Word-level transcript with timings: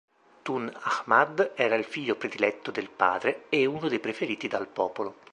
Tun 0.41 0.67
Ahmad 0.81 1.51
era 1.53 1.75
il 1.75 1.83
figlio 1.83 2.15
prediletto 2.15 2.71
del 2.71 2.89
padre 2.89 3.45
e 3.49 3.67
uno 3.67 3.87
dei 3.87 3.99
preferiti 3.99 4.47
dal 4.47 4.65
popolo. 4.67 5.15